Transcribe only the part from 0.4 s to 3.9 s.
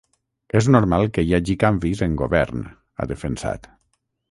És normal que hi hagi canvis en govern, ha defensat.